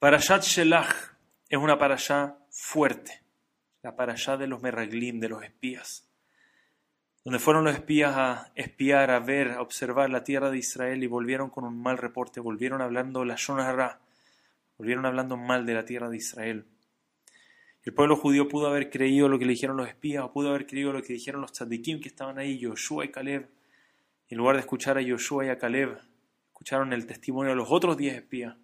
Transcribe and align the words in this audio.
Parashat 0.00 0.42
Shelach 0.44 0.94
es 1.50 1.58
una 1.58 1.78
parashá 1.78 2.38
fuerte, 2.48 3.20
la 3.82 3.96
parashá 3.96 4.38
de 4.38 4.46
los 4.46 4.62
meraglim, 4.62 5.20
de 5.20 5.28
los 5.28 5.42
espías, 5.42 6.08
donde 7.22 7.38
fueron 7.38 7.64
los 7.64 7.74
espías 7.74 8.16
a 8.16 8.50
espiar, 8.54 9.10
a 9.10 9.20
ver, 9.20 9.50
a 9.50 9.60
observar 9.60 10.08
la 10.08 10.24
tierra 10.24 10.50
de 10.50 10.56
Israel 10.56 11.04
y 11.04 11.06
volvieron 11.06 11.50
con 11.50 11.64
un 11.64 11.82
mal 11.82 11.98
reporte, 11.98 12.40
volvieron 12.40 12.80
hablando 12.80 13.26
la 13.26 13.34
Shonara, 13.36 14.00
volvieron 14.78 15.04
hablando 15.04 15.36
mal 15.36 15.66
de 15.66 15.74
la 15.74 15.84
tierra 15.84 16.08
de 16.08 16.16
Israel. 16.16 16.64
El 17.82 17.92
pueblo 17.92 18.16
judío 18.16 18.48
pudo 18.48 18.68
haber 18.68 18.88
creído 18.88 19.28
lo 19.28 19.38
que 19.38 19.44
le 19.44 19.52
dijeron 19.52 19.76
los 19.76 19.88
espías, 19.88 20.24
o 20.24 20.32
pudo 20.32 20.48
haber 20.48 20.66
creído 20.66 20.94
lo 20.94 21.02
que 21.02 21.12
dijeron 21.12 21.42
los 21.42 21.52
tzadikim 21.52 22.00
que 22.00 22.08
estaban 22.08 22.38
ahí, 22.38 22.58
Yoshua 22.58 23.04
y 23.04 23.10
Caleb. 23.10 23.50
En 24.30 24.38
lugar 24.38 24.56
de 24.56 24.60
escuchar 24.60 24.96
a 24.96 25.02
Yoshua 25.02 25.44
y 25.44 25.48
a 25.50 25.58
Caleb, 25.58 25.98
escucharon 26.48 26.94
el 26.94 27.04
testimonio 27.04 27.50
de 27.50 27.56
los 27.56 27.70
otros 27.70 27.98
diez 27.98 28.14
espías 28.14 28.56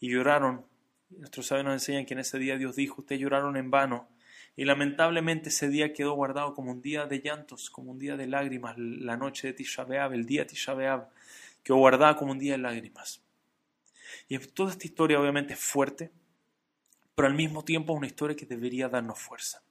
y 0.00 0.10
lloraron. 0.10 0.66
Nuestros 1.10 1.46
sabios 1.46 1.64
nos 1.64 1.74
enseñan 1.74 2.06
que 2.06 2.14
en 2.14 2.20
ese 2.20 2.38
día 2.38 2.56
Dios 2.56 2.76
dijo, 2.76 3.00
ustedes 3.00 3.20
lloraron 3.20 3.56
en 3.56 3.70
vano. 3.70 4.08
Y 4.56 4.64
lamentablemente 4.64 5.48
ese 5.48 5.68
día 5.68 5.92
quedó 5.92 6.12
guardado 6.14 6.54
como 6.54 6.70
un 6.70 6.80
día 6.80 7.06
de 7.06 7.20
llantos, 7.20 7.70
como 7.70 7.90
un 7.90 7.98
día 7.98 8.16
de 8.16 8.26
lágrimas, 8.26 8.76
la 8.78 9.16
noche 9.16 9.48
de 9.48 9.52
Tisha 9.54 9.82
el 10.12 10.26
día 10.26 10.42
de 10.42 10.46
Tisha 10.46 10.74
B'Av, 10.74 11.08
quedó 11.62 11.76
guardada 11.78 12.16
como 12.16 12.32
un 12.32 12.38
día 12.38 12.52
de 12.52 12.58
lágrimas. 12.58 13.20
Y 14.28 14.38
toda 14.38 14.70
esta 14.70 14.86
historia 14.86 15.20
obviamente 15.20 15.54
es 15.54 15.60
fuerte, 15.60 16.10
pero 17.14 17.26
al 17.26 17.34
mismo 17.34 17.64
tiempo 17.64 17.92
es 17.92 17.98
una 17.98 18.06
historia 18.06 18.36
que 18.36 18.46
debería 18.46 18.88
darnos 18.88 19.18
fuerza. 19.18 19.62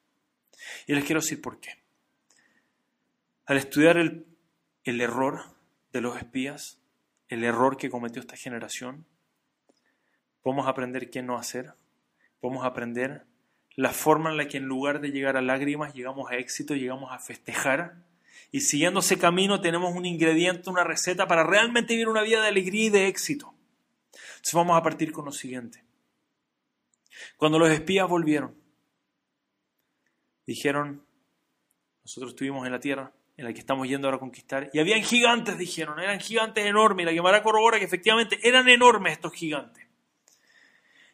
Y 0.85 0.93
les 0.93 1.05
quiero 1.05 1.21
decir 1.21 1.41
por 1.41 1.59
qué. 1.59 1.71
Al 3.45 3.57
estudiar 3.57 3.97
el, 3.97 4.25
el 4.83 5.01
error 5.01 5.43
de 5.91 6.01
los 6.01 6.17
espías, 6.17 6.79
el 7.27 7.43
error 7.43 7.77
que 7.77 7.89
cometió 7.89 8.21
esta 8.21 8.35
generación, 8.35 9.05
podemos 10.43 10.67
aprender 10.67 11.09
qué 11.09 11.23
no 11.23 11.37
hacer, 11.37 11.73
podemos 12.39 12.65
aprender 12.65 13.25
la 13.75 13.91
forma 13.91 14.29
en 14.29 14.37
la 14.37 14.47
que 14.47 14.57
en 14.57 14.65
lugar 14.65 15.01
de 15.01 15.11
llegar 15.11 15.37
a 15.37 15.41
lágrimas 15.41 15.93
llegamos 15.93 16.29
a 16.29 16.35
éxito, 16.35 16.75
llegamos 16.75 17.11
a 17.11 17.17
festejar, 17.17 17.95
y 18.51 18.61
siguiendo 18.61 18.99
ese 18.99 19.17
camino 19.17 19.61
tenemos 19.61 19.95
un 19.95 20.05
ingrediente, 20.05 20.69
una 20.69 20.83
receta 20.83 21.25
para 21.25 21.43
realmente 21.43 21.93
vivir 21.93 22.07
una 22.07 22.21
vida 22.21 22.41
de 22.41 22.49
alegría 22.49 22.85
y 22.85 22.89
de 22.89 23.07
éxito. 23.07 23.55
Entonces 24.11 24.53
vamos 24.53 24.77
a 24.77 24.83
partir 24.83 25.11
con 25.11 25.25
lo 25.25 25.31
siguiente. 25.31 25.83
Cuando 27.37 27.57
los 27.57 27.71
espías 27.71 28.07
volvieron, 28.07 28.55
dijeron, 30.45 31.03
nosotros 32.03 32.33
estuvimos 32.33 32.65
en 32.65 32.73
la 32.73 32.79
tierra 32.79 33.11
en 33.37 33.45
la 33.45 33.53
que 33.53 33.59
estamos 33.59 33.87
yendo 33.87 34.07
ahora 34.07 34.17
a 34.17 34.19
conquistar, 34.19 34.69
y 34.71 34.79
habían 34.79 35.01
gigantes, 35.01 35.57
dijeron, 35.57 35.99
eran 35.99 36.19
gigantes 36.19 36.63
enormes, 36.65 37.03
y 37.03 37.05
la 37.07 37.13
Gemara 37.13 37.41
corrobora 37.41 37.79
que 37.79 37.85
efectivamente 37.85 38.37
eran 38.43 38.69
enormes 38.69 39.13
estos 39.13 39.33
gigantes. 39.33 39.83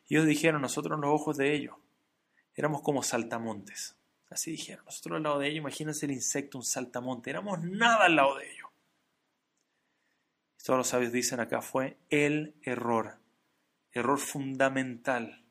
Ellos 0.09 0.25
dijeron, 0.25 0.61
nosotros 0.61 0.95
en 0.95 1.01
los 1.01 1.11
ojos 1.11 1.37
de 1.37 1.53
ellos 1.53 1.75
éramos 2.55 2.81
como 2.81 3.03
saltamontes. 3.03 3.95
Así 4.29 4.51
dijeron, 4.51 4.85
nosotros 4.85 5.17
al 5.17 5.23
lado 5.23 5.39
de 5.39 5.47
ellos, 5.47 5.59
imagínense 5.59 6.05
el 6.07 6.11
insecto, 6.11 6.57
un 6.57 6.63
saltamonte, 6.63 7.29
éramos 7.29 7.59
nada 7.61 8.05
al 8.05 8.15
lado 8.15 8.37
de 8.37 8.51
ellos. 8.51 8.69
todos 10.63 10.77
los 10.77 10.87
sabios 10.87 11.11
dicen 11.11 11.39
acá 11.39 11.61
fue 11.61 11.97
el 12.09 12.55
error, 12.63 13.17
error 13.91 14.19
fundamental. 14.19 15.43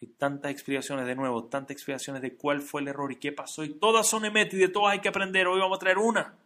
Hay 0.00 0.08
tantas 0.08 0.50
explicaciones 0.52 1.06
de 1.06 1.14
nuevo, 1.14 1.44
tantas 1.44 1.72
explicaciones 1.72 2.22
de 2.22 2.36
cuál 2.36 2.62
fue 2.62 2.80
el 2.80 2.88
error 2.88 3.10
y 3.12 3.16
qué 3.16 3.32
pasó, 3.32 3.64
y 3.64 3.74
todas 3.74 4.06
son 4.06 4.24
emet 4.24 4.52
y 4.54 4.56
de 4.56 4.68
todas 4.68 4.92
hay 4.92 5.00
que 5.00 5.08
aprender. 5.08 5.46
Hoy 5.46 5.60
vamos 5.60 5.76
a 5.76 5.80
traer 5.80 5.98
una. 5.98 6.36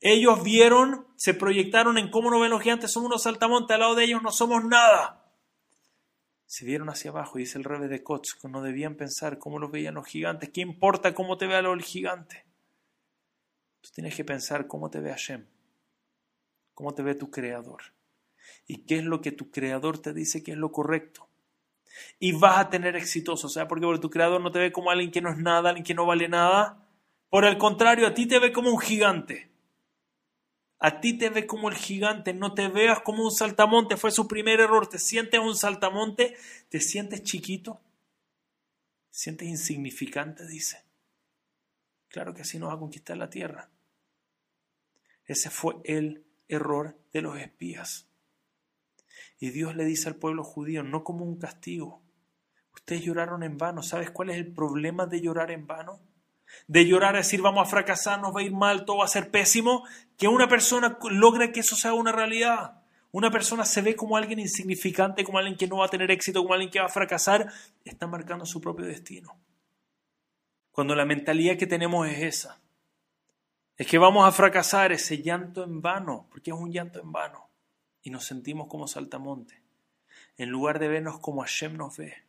Ellos 0.00 0.42
vieron, 0.42 1.06
se 1.16 1.34
proyectaron 1.34 1.96
en 1.98 2.10
cómo 2.10 2.30
nos 2.30 2.40
ven 2.40 2.50
los 2.50 2.62
gigantes, 2.62 2.90
somos 2.90 3.08
unos 3.08 3.22
saltamontes, 3.22 3.74
al 3.74 3.80
lado 3.80 3.94
de 3.94 4.04
ellos 4.04 4.22
no 4.22 4.32
somos 4.32 4.64
nada 4.64 5.25
se 6.46 6.64
vieron 6.64 6.88
hacia 6.88 7.10
abajo, 7.10 7.38
y 7.38 7.42
dice 7.42 7.58
el 7.58 7.64
rebe 7.64 7.88
de 7.88 8.02
Kotz, 8.02 8.34
que 8.40 8.48
no 8.48 8.62
debían 8.62 8.94
pensar 8.94 9.38
cómo 9.38 9.58
los 9.58 9.70
veían 9.70 9.94
los 9.94 10.06
gigantes. 10.06 10.50
¿Qué 10.50 10.60
importa 10.60 11.14
cómo 11.14 11.36
te 11.36 11.46
vea 11.46 11.58
el 11.58 11.82
gigante? 11.82 12.44
Tú 13.80 13.90
tienes 13.92 14.14
que 14.14 14.24
pensar 14.24 14.66
cómo 14.66 14.88
te 14.88 15.00
ve 15.00 15.10
Hashem, 15.10 15.46
cómo 16.72 16.94
te 16.94 17.02
ve 17.02 17.14
tu 17.14 17.30
creador, 17.30 17.82
y 18.66 18.84
qué 18.84 18.98
es 18.98 19.04
lo 19.04 19.20
que 19.20 19.32
tu 19.32 19.50
creador 19.50 19.98
te 19.98 20.12
dice 20.12 20.42
que 20.42 20.52
es 20.52 20.58
lo 20.58 20.70
correcto. 20.70 21.28
Y 22.18 22.32
vas 22.32 22.58
a 22.58 22.70
tener 22.70 22.94
exitoso, 22.94 23.48
o 23.48 23.50
sea, 23.50 23.66
porque 23.66 23.86
tu 24.00 24.10
creador 24.10 24.40
no 24.40 24.52
te 24.52 24.58
ve 24.58 24.72
como 24.72 24.90
alguien 24.90 25.10
que 25.10 25.20
no 25.20 25.30
es 25.30 25.38
nada, 25.38 25.70
alguien 25.70 25.84
que 25.84 25.94
no 25.94 26.06
vale 26.06 26.28
nada. 26.28 26.86
Por 27.28 27.44
el 27.44 27.58
contrario, 27.58 28.06
a 28.06 28.14
ti 28.14 28.26
te 28.26 28.38
ve 28.38 28.52
como 28.52 28.70
un 28.70 28.78
gigante. 28.78 29.50
A 30.78 31.00
ti 31.00 31.16
te 31.16 31.30
ve 31.30 31.46
como 31.46 31.68
el 31.68 31.74
gigante, 31.74 32.34
no 32.34 32.52
te 32.52 32.68
veas 32.68 33.00
como 33.00 33.24
un 33.24 33.30
saltamonte. 33.30 33.96
Fue 33.96 34.10
su 34.10 34.28
primer 34.28 34.60
error. 34.60 34.88
Te 34.88 34.98
sientes 34.98 35.40
un 35.40 35.56
saltamonte, 35.56 36.36
te 36.68 36.80
sientes 36.80 37.22
chiquito, 37.22 37.80
te 39.10 39.18
sientes 39.18 39.48
insignificante, 39.48 40.46
dice. 40.46 40.84
Claro 42.08 42.34
que 42.34 42.42
así 42.42 42.58
no 42.58 42.68
va 42.68 42.74
a 42.74 42.78
conquistar 42.78 43.16
la 43.16 43.30
tierra. 43.30 43.70
Ese 45.24 45.50
fue 45.50 45.76
el 45.84 46.24
error 46.48 46.98
de 47.12 47.22
los 47.22 47.38
espías. 47.38 48.06
Y 49.38 49.50
Dios 49.50 49.76
le 49.76 49.84
dice 49.84 50.08
al 50.08 50.16
pueblo 50.16 50.44
judío, 50.44 50.82
no 50.82 51.04
como 51.04 51.24
un 51.24 51.38
castigo. 51.38 52.02
Ustedes 52.74 53.02
lloraron 53.02 53.42
en 53.42 53.58
vano. 53.58 53.82
¿Sabes 53.82 54.10
cuál 54.10 54.30
es 54.30 54.36
el 54.36 54.52
problema 54.52 55.06
de 55.06 55.20
llorar 55.20 55.50
en 55.50 55.66
vano? 55.66 56.00
De 56.66 56.86
llorar 56.86 57.14
a 57.14 57.18
decir 57.18 57.42
vamos 57.42 57.66
a 57.66 57.70
fracasar, 57.70 58.20
nos 58.20 58.34
va 58.34 58.40
a 58.40 58.44
ir 58.44 58.52
mal, 58.52 58.84
todo 58.84 58.98
va 58.98 59.04
a 59.04 59.08
ser 59.08 59.30
pésimo, 59.30 59.84
que 60.16 60.28
una 60.28 60.48
persona 60.48 60.98
logre 61.10 61.52
que 61.52 61.60
eso 61.60 61.76
sea 61.76 61.94
una 61.94 62.12
realidad. 62.12 62.82
Una 63.12 63.30
persona 63.30 63.64
se 63.64 63.82
ve 63.82 63.96
como 63.96 64.16
alguien 64.16 64.38
insignificante, 64.38 65.24
como 65.24 65.38
alguien 65.38 65.56
que 65.56 65.66
no 65.66 65.78
va 65.78 65.86
a 65.86 65.90
tener 65.90 66.10
éxito, 66.10 66.42
como 66.42 66.54
alguien 66.54 66.70
que 66.70 66.80
va 66.80 66.86
a 66.86 66.90
fracasar, 66.90 67.50
está 67.84 68.06
marcando 68.06 68.44
su 68.44 68.60
propio 68.60 68.84
destino. 68.84 69.36
Cuando 70.70 70.94
la 70.94 71.06
mentalidad 71.06 71.56
que 71.56 71.66
tenemos 71.66 72.06
es 72.08 72.22
esa, 72.22 72.60
es 73.76 73.86
que 73.86 73.98
vamos 73.98 74.26
a 74.26 74.32
fracasar 74.32 74.92
ese 74.92 75.22
llanto 75.22 75.64
en 75.64 75.80
vano, 75.80 76.26
porque 76.30 76.50
es 76.50 76.56
un 76.56 76.70
llanto 76.70 77.00
en 77.00 77.12
vano, 77.12 77.48
y 78.02 78.10
nos 78.10 78.26
sentimos 78.26 78.66
como 78.68 78.86
saltamonte, 78.86 79.62
en 80.36 80.50
lugar 80.50 80.78
de 80.78 80.88
vernos 80.88 81.18
como 81.20 81.40
Hashem 81.40 81.76
nos 81.76 81.96
ve 81.96 82.25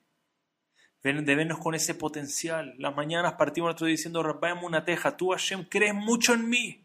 de 1.03 1.35
vernos 1.35 1.59
con 1.59 1.75
ese 1.75 1.95
potencial. 1.95 2.75
Las 2.77 2.95
mañanas 2.95 3.33
partimos 3.33 3.69
nosotros 3.69 3.89
diciendo, 3.89 4.23
Rabbaim 4.23 4.63
una 4.63 4.83
teja, 4.83 5.15
tú 5.15 5.29
Hashem 5.29 5.65
crees 5.69 5.93
mucho 5.93 6.33
en 6.33 6.49
mí. 6.49 6.83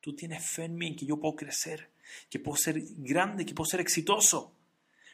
Tú 0.00 0.14
tienes 0.14 0.44
fe 0.44 0.64
en 0.64 0.76
mí, 0.76 0.94
que 0.96 1.06
yo 1.06 1.18
puedo 1.18 1.34
crecer, 1.34 1.90
que 2.28 2.38
puedo 2.38 2.56
ser 2.56 2.76
grande, 2.98 3.46
que 3.46 3.54
puedo 3.54 3.68
ser 3.68 3.80
exitoso. 3.80 4.54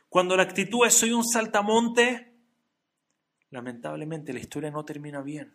Cuando 0.08 0.36
la 0.36 0.42
actitud 0.42 0.84
es 0.84 0.94
soy 0.94 1.12
un 1.12 1.24
saltamonte, 1.24 2.32
lamentablemente 3.50 4.32
la 4.32 4.40
historia 4.40 4.70
no 4.72 4.84
termina 4.84 5.22
bien. 5.22 5.54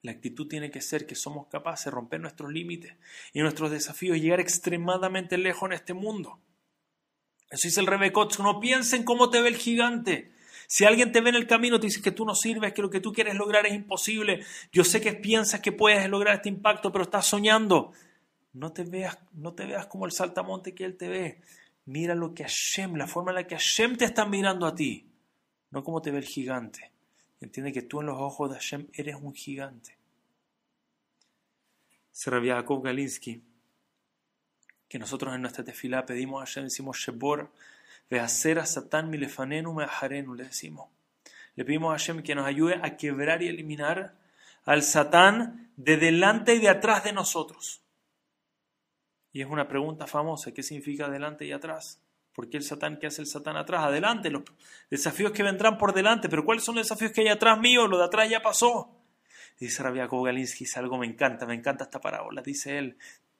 La 0.00 0.12
actitud 0.12 0.48
tiene 0.48 0.70
que 0.70 0.80
ser 0.80 1.06
que 1.06 1.14
somos 1.14 1.48
capaces 1.48 1.86
de 1.86 1.90
romper 1.90 2.20
nuestros 2.20 2.50
límites 2.50 2.94
y 3.32 3.40
nuestros 3.40 3.70
desafíos 3.70 4.16
y 4.16 4.20
llegar 4.20 4.40
extremadamente 4.40 5.36
lejos 5.36 5.68
en 5.68 5.74
este 5.74 5.92
mundo. 5.92 6.40
Eso 7.50 7.68
dice 7.68 7.80
el 7.80 7.86
Rebecot, 7.86 8.38
no 8.38 8.60
piensen 8.60 9.04
cómo 9.04 9.28
te 9.28 9.42
ve 9.42 9.48
el 9.48 9.56
gigante, 9.56 10.32
si 10.70 10.84
alguien 10.84 11.12
te 11.12 11.22
ve 11.22 11.30
en 11.30 11.36
el 11.36 11.46
camino, 11.46 11.80
te 11.80 11.86
dice 11.86 12.02
que 12.02 12.12
tú 12.12 12.26
no 12.26 12.34
sirves, 12.34 12.74
que 12.74 12.82
lo 12.82 12.90
que 12.90 13.00
tú 13.00 13.10
quieres 13.10 13.34
lograr 13.36 13.64
es 13.64 13.72
imposible. 13.72 14.44
Yo 14.70 14.84
sé 14.84 15.00
que 15.00 15.14
piensas 15.14 15.60
que 15.60 15.72
puedes 15.72 16.06
lograr 16.10 16.36
este 16.36 16.50
impacto, 16.50 16.92
pero 16.92 17.04
estás 17.04 17.26
soñando. 17.26 17.92
No 18.52 18.70
te 18.70 18.84
veas, 18.84 19.18
no 19.32 19.54
te 19.54 19.64
veas 19.64 19.86
como 19.86 20.04
el 20.04 20.12
saltamonte 20.12 20.74
que 20.74 20.84
él 20.84 20.98
te 20.98 21.08
ve. 21.08 21.40
Mira 21.86 22.14
lo 22.14 22.34
que 22.34 22.42
Hashem, 22.42 22.96
la 22.96 23.06
forma 23.06 23.30
en 23.30 23.36
la 23.36 23.46
que 23.46 23.54
Hashem 23.54 23.96
te 23.96 24.04
está 24.04 24.26
mirando 24.26 24.66
a 24.66 24.74
ti, 24.74 25.10
no 25.70 25.82
como 25.82 26.02
te 26.02 26.10
ve 26.10 26.18
el 26.18 26.26
gigante. 26.26 26.92
Entiende 27.40 27.72
que 27.72 27.80
tú 27.80 28.00
en 28.00 28.06
los 28.08 28.18
ojos 28.18 28.50
de 28.50 28.56
Hashem 28.56 28.88
eres 28.92 29.16
un 29.16 29.32
gigante. 29.32 29.96
Se 32.12 32.30
Jacob 32.30 32.84
Galinsky 32.84 33.42
que 34.86 34.98
nosotros 34.98 35.34
en 35.34 35.40
nuestra 35.40 35.64
tefilá 35.64 36.04
pedimos 36.04 36.42
a 36.42 36.46
Hashem, 36.46 36.64
decimos 36.64 36.98
Shebor 36.98 37.50
hacer 38.10 38.58
a 38.58 38.66
Satán 38.66 39.10
milefanenu 39.10 39.72
meajarenu, 39.74 40.34
le 40.34 40.44
decimos. 40.44 40.88
Le 41.54 41.64
pedimos 41.64 41.90
a 41.90 41.98
Hashem 41.98 42.22
que 42.22 42.34
nos 42.34 42.46
ayude 42.46 42.80
a 42.82 42.96
quebrar 42.96 43.42
y 43.42 43.48
eliminar 43.48 44.14
al 44.64 44.82
Satán 44.82 45.72
de 45.76 45.96
delante 45.96 46.54
y 46.54 46.60
de 46.60 46.68
atrás 46.68 47.04
de 47.04 47.12
nosotros. 47.12 47.82
Y 49.32 49.42
es 49.42 49.48
una 49.48 49.68
pregunta 49.68 50.06
famosa, 50.06 50.52
¿qué 50.52 50.62
significa 50.62 51.08
delante 51.08 51.44
y 51.44 51.52
atrás? 51.52 52.00
¿Por 52.32 52.48
qué 52.48 52.56
el 52.56 52.62
Satán? 52.62 52.98
¿Qué 52.98 53.08
hace 53.08 53.20
el 53.20 53.26
Satán 53.26 53.56
atrás? 53.56 53.84
Adelante, 53.84 54.30
los 54.30 54.44
desafíos 54.90 55.32
que 55.32 55.42
vendrán 55.42 55.76
por 55.76 55.92
delante, 55.92 56.28
pero 56.28 56.44
¿cuáles 56.44 56.64
son 56.64 56.76
los 56.76 56.86
desafíos 56.86 57.12
que 57.12 57.22
hay 57.22 57.28
atrás 57.28 57.58
mío? 57.58 57.86
Lo 57.86 57.98
de 57.98 58.04
atrás 58.04 58.30
ya 58.30 58.40
pasó. 58.40 58.94
Dice 59.58 59.82
Rabia 59.82 60.06
Galinsky, 60.06 60.64
algo 60.76 60.98
me 60.98 61.06
encanta, 61.06 61.44
me 61.46 61.54
encanta 61.54 61.84
esta 61.84 62.00
parábola, 62.00 62.42
dice 62.42 62.78
él, 62.78 62.96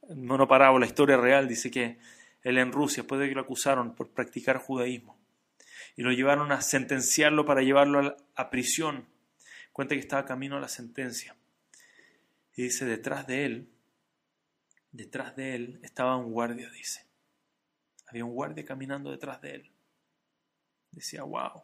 no, 0.09 0.37
no 0.37 0.49
parábola, 0.49 0.85
historia 0.85 1.17
real, 1.17 1.47
dice 1.47 1.71
que 1.71 1.99
él 2.43 2.59
en 2.59 2.73
Rusia, 2.73 3.03
después 3.03 3.21
de 3.21 3.29
que 3.29 3.35
lo 3.35 3.43
acusaron 3.43 3.95
por 3.95 4.11
practicar 4.11 4.59
judaísmo. 4.59 5.19
Y 5.97 6.03
lo 6.03 6.13
llevaron 6.13 6.53
a 6.53 6.61
sentenciarlo 6.61 7.45
para 7.45 7.63
llevarlo 7.63 8.17
a, 8.35 8.51
prisión. 8.51 9.07
Cuenta 9.73 9.95
que 9.95 10.01
estaba 10.01 10.25
camino 10.25 10.57
a 10.57 10.61
la 10.61 10.69
sentencia. 10.69 11.37
Y 12.55 12.65
dice, 12.65 12.85
detrás 12.85 13.27
de 13.27 13.45
él, 13.45 13.69
detrás 14.93 15.35
de 15.37 15.55
él 15.55 15.81
estaba 15.83 16.17
un 16.17 16.33
guardia, 16.33 16.71
dice. 16.71 17.07
Había 18.07 18.25
un 18.25 18.33
guardia 18.33 18.65
caminando 18.65 19.11
detrás 19.11 19.41
de 19.41 19.55
él. 19.57 19.71
Decía, 20.93 21.25
wow, 21.25 21.63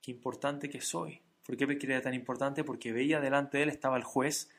qué 0.00 0.10
importante 0.10 0.68
que 0.68 0.80
soy. 0.80 1.22
¿Por 1.44 1.56
qué 1.56 1.66
creía 1.78 2.00
tan 2.00 2.14
importante? 2.14 2.64
Porque 2.64 2.92
veía 2.92 3.20
delante 3.20 3.58
de 3.58 3.64
él 3.64 3.68
estaba 3.68 3.96
el 3.96 4.04
juez 4.04 4.50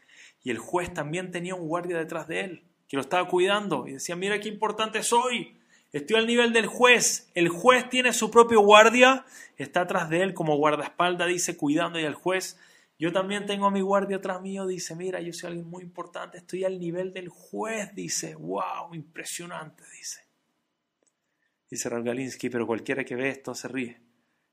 y 0.43 0.51
el 0.51 0.57
juez 0.57 0.93
también 0.93 1.31
tenía 1.31 1.55
un 1.55 1.67
guardia 1.67 1.97
detrás 1.97 2.27
de 2.27 2.41
él 2.41 2.72
que 2.93 2.97
lo 2.97 3.01
estaba 3.01 3.27
cuidando 3.27 3.87
y 3.87 3.93
decía, 3.93 4.15
mira 4.15 4.39
qué 4.39 4.47
importante 4.49 5.01
soy. 5.01 5.57
Estoy 5.91 6.15
al 6.15 6.27
nivel 6.27 6.53
del 6.53 6.67
juez. 6.67 7.27
El 7.33 7.49
juez 7.49 7.89
tiene 7.89 8.13
su 8.13 8.29
propio 8.29 8.61
guardia, 8.61 9.25
está 9.57 9.81
atrás 9.81 10.11
de 10.11 10.21
él 10.21 10.35
como 10.35 10.57
guardaespaldas, 10.57 11.27
dice, 11.27 11.57
cuidando 11.57 11.99
y 11.99 12.03
el 12.03 12.13
juez. 12.13 12.59
Yo 12.99 13.11
también 13.11 13.47
tengo 13.47 13.65
a 13.65 13.71
mi 13.71 13.81
guardia 13.81 14.17
atrás 14.17 14.43
mío, 14.43 14.67
dice, 14.67 14.95
mira, 14.95 15.21
yo 15.21 15.33
soy 15.33 15.47
alguien 15.47 15.67
muy 15.67 15.81
importante, 15.81 16.37
estoy 16.37 16.65
al 16.65 16.79
nivel 16.79 17.13
del 17.13 17.29
juez, 17.29 17.95
dice, 17.95 18.35
wow, 18.35 18.93
impresionante, 18.93 19.83
dice. 19.97 20.21
Dice 21.71 21.89
Raúl 21.89 22.03
Galinsky, 22.03 22.51
pero 22.51 22.67
cualquiera 22.67 23.03
que 23.03 23.15
ve 23.15 23.29
esto 23.29 23.55
se 23.55 23.69
ríe. 23.69 23.99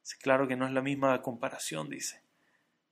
Es 0.03 0.15
claro 0.15 0.49
que 0.49 0.57
no 0.57 0.67
es 0.67 0.73
la 0.73 0.81
misma 0.81 1.21
comparación, 1.21 1.91
dice. 1.91 2.23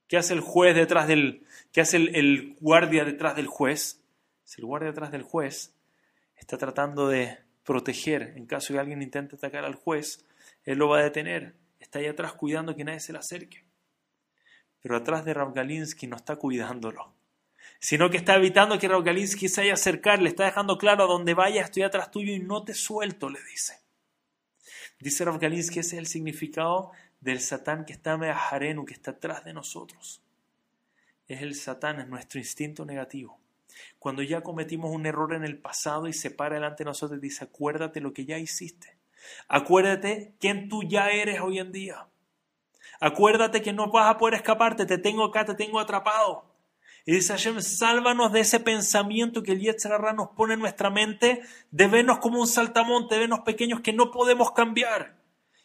¿Qué 0.07 0.15
hace 0.15 0.35
el 0.35 0.41
juez 0.41 0.75
detrás 0.75 1.07
del, 1.07 1.43
qué 1.71 1.81
hace 1.81 1.97
el, 1.97 2.55
guardia 2.59 3.03
detrás 3.03 3.35
del 3.35 3.47
juez? 3.47 3.98
Si 4.49 4.61
el 4.61 4.65
guardia 4.65 4.89
detrás 4.89 5.11
del 5.11 5.21
juez 5.21 5.75
está 6.35 6.57
tratando 6.57 7.07
de 7.07 7.37
proteger 7.63 8.33
en 8.35 8.47
caso 8.47 8.73
que 8.73 8.79
alguien 8.79 9.03
intente 9.03 9.35
atacar 9.35 9.63
al 9.63 9.75
juez, 9.75 10.25
él 10.63 10.79
lo 10.79 10.89
va 10.89 10.97
a 10.97 11.03
detener. 11.03 11.53
Está 11.79 11.99
ahí 11.99 12.07
atrás 12.07 12.33
cuidando 12.33 12.75
que 12.75 12.83
nadie 12.83 12.99
se 12.99 13.13
le 13.13 13.19
acerque. 13.19 13.63
Pero 14.81 14.97
atrás 14.97 15.23
de 15.23 15.35
Rav 15.35 15.53
Galinsky 15.53 16.07
no 16.07 16.15
está 16.15 16.37
cuidándolo, 16.37 17.13
sino 17.79 18.09
que 18.09 18.17
está 18.17 18.37
evitando 18.37 18.79
que 18.79 18.87
Rav 18.87 19.03
Galinsky 19.03 19.49
se 19.49 19.61
haya 19.61 19.73
acercar, 19.73 20.19
le 20.19 20.29
está 20.29 20.45
dejando 20.45 20.79
claro 20.79 21.03
a 21.03 21.07
donde 21.07 21.35
vaya 21.35 21.61
estoy 21.61 21.83
atrás 21.83 22.09
tuyo 22.09 22.33
y 22.33 22.39
no 22.39 22.63
te 22.63 22.73
suelto, 22.73 23.29
le 23.29 23.43
dice. 23.43 23.77
Dice 24.99 25.25
Rav 25.25 25.37
Galinsky, 25.37 25.77
ese 25.77 25.97
es 25.97 25.99
el 25.99 26.07
significado 26.07 26.91
del 27.19 27.39
Satán 27.39 27.85
que 27.85 27.93
está 27.93 28.17
Meaharenu, 28.17 28.83
que 28.83 28.95
está 28.95 29.11
atrás 29.11 29.45
de 29.45 29.53
nosotros. 29.53 30.23
Es 31.27 31.43
el 31.43 31.53
Satán, 31.53 31.99
es 31.99 32.07
nuestro 32.07 32.39
instinto 32.39 32.83
negativo. 32.83 33.39
Cuando 33.97 34.23
ya 34.23 34.41
cometimos 34.41 34.91
un 34.91 35.05
error 35.05 35.33
en 35.33 35.43
el 35.43 35.59
pasado 35.59 36.07
y 36.07 36.13
se 36.13 36.31
para 36.31 36.55
delante 36.55 36.83
de 36.83 36.89
nosotros 36.89 37.19
dice, 37.19 37.45
acuérdate 37.45 38.01
lo 38.01 38.13
que 38.13 38.25
ya 38.25 38.37
hiciste. 38.37 38.97
Acuérdate 39.47 40.35
quién 40.39 40.69
tú 40.69 40.83
ya 40.83 41.09
eres 41.09 41.41
hoy 41.41 41.59
en 41.59 41.71
día. 41.71 42.07
Acuérdate 42.99 43.61
que 43.61 43.73
no 43.73 43.91
vas 43.91 44.09
a 44.09 44.17
poder 44.17 44.35
escaparte, 44.35 44.85
te 44.85 44.97
tengo 44.97 45.23
acá, 45.25 45.45
te 45.45 45.55
tengo 45.55 45.79
atrapado. 45.79 46.45
Y 47.05 47.13
dice 47.13 47.33
Hashem, 47.33 47.61
sálvanos 47.61 48.31
de 48.31 48.41
ese 48.41 48.59
pensamiento 48.59 49.41
que 49.41 49.53
el 49.53 49.61
Yetzirah 49.61 50.13
nos 50.13 50.29
pone 50.29 50.53
en 50.53 50.59
nuestra 50.59 50.89
mente 50.89 51.41
de 51.71 51.87
vernos 51.87 52.19
como 52.19 52.39
un 52.39 52.47
saltamonte, 52.47 53.15
de 53.15 53.21
vernos 53.21 53.39
pequeños 53.41 53.81
que 53.81 53.93
no 53.93 54.11
podemos 54.11 54.51
cambiar 54.51 55.19